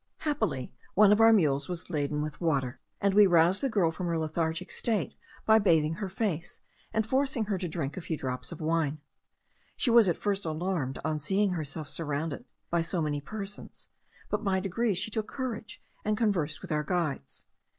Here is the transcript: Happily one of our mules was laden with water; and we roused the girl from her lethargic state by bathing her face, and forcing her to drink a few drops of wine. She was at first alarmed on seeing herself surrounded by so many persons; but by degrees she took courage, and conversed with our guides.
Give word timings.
Happily 0.21 0.73
one 0.95 1.11
of 1.11 1.21
our 1.21 1.31
mules 1.31 1.69
was 1.69 1.91
laden 1.91 2.23
with 2.23 2.41
water; 2.41 2.79
and 2.99 3.13
we 3.13 3.27
roused 3.27 3.61
the 3.61 3.69
girl 3.69 3.91
from 3.91 4.07
her 4.07 4.17
lethargic 4.17 4.71
state 4.71 5.13
by 5.45 5.59
bathing 5.59 5.93
her 6.01 6.09
face, 6.09 6.59
and 6.91 7.05
forcing 7.05 7.45
her 7.45 7.57
to 7.59 7.67
drink 7.67 7.95
a 7.95 8.01
few 8.01 8.17
drops 8.17 8.51
of 8.51 8.61
wine. 8.61 8.97
She 9.77 9.91
was 9.91 10.09
at 10.09 10.17
first 10.17 10.43
alarmed 10.43 10.97
on 11.05 11.19
seeing 11.19 11.51
herself 11.51 11.87
surrounded 11.87 12.45
by 12.71 12.81
so 12.81 12.99
many 12.99 13.21
persons; 13.21 13.89
but 14.31 14.43
by 14.43 14.59
degrees 14.59 14.97
she 14.97 15.11
took 15.11 15.27
courage, 15.27 15.83
and 16.03 16.17
conversed 16.17 16.63
with 16.63 16.71
our 16.71 16.83
guides. 16.83 17.45